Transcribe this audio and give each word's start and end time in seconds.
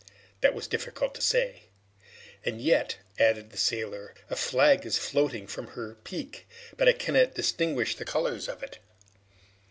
That 0.41 0.55
was 0.55 0.65
difficult 0.67 1.13
to 1.13 1.21
say. 1.21 1.65
"And 2.43 2.59
yet," 2.59 2.97
added 3.19 3.51
the 3.51 3.57
sailor, 3.57 4.15
"a 4.31 4.35
flag 4.35 4.83
is 4.83 4.97
floating 4.97 5.45
from 5.45 5.67
her 5.67 5.93
peak, 5.93 6.47
but 6.75 6.87
I 6.89 6.93
cannot 6.93 7.35
distinguish 7.35 7.95
the 7.95 8.03
colors 8.03 8.47
of 8.49 8.63
it." 8.63 8.79